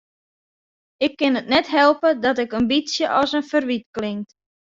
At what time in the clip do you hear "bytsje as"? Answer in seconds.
2.71-3.31